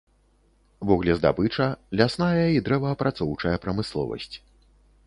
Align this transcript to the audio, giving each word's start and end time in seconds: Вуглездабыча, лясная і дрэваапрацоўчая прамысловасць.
Вуглездабыча, 0.91 1.67
лясная 2.01 2.47
і 2.57 2.65
дрэваапрацоўчая 2.69 3.55
прамысловасць. 3.69 4.33